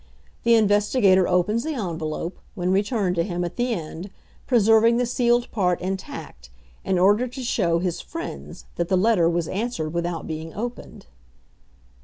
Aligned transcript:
The 0.41 0.55
investigator 0.55 1.27
opens 1.27 1.63
the 1.63 1.75
envelope, 1.75 2.39
when 2.55 2.71
returned 2.71 3.15
to 3.17 3.23
him, 3.23 3.43
at 3.43 3.55
the 3.55 3.71
end, 3.71 4.09
preserving 4.47 4.97
the 4.97 5.05
sealed 5.05 5.51
part 5.51 5.79
intact, 5.79 6.49
in 6.83 6.97
order 6.97 7.27
to 7.27 7.43
show 7.43 7.77
his 7.77 8.01
friends 8.01 8.65
that 8.77 8.87
the 8.87 8.97
letter 8.97 9.29
was 9.29 9.47
answered 9.47 9.93
without 9.93 10.25
being 10.25 10.55
opened! 10.55 11.05